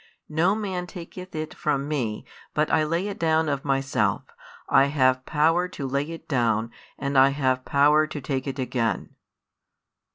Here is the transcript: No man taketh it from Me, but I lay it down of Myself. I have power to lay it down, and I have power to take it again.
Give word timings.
No 0.29 0.55
man 0.55 0.87
taketh 0.87 1.35
it 1.35 1.53
from 1.53 1.87
Me, 1.87 2.25
but 2.55 2.71
I 2.71 2.83
lay 2.83 3.07
it 3.07 3.19
down 3.19 3.47
of 3.47 3.63
Myself. 3.63 4.23
I 4.67 4.85
have 4.85 5.27
power 5.27 5.67
to 5.67 5.87
lay 5.87 6.09
it 6.09 6.27
down, 6.27 6.71
and 6.97 7.19
I 7.19 7.29
have 7.29 7.65
power 7.65 8.07
to 8.07 8.19
take 8.19 8.47
it 8.47 8.57
again. 8.57 9.13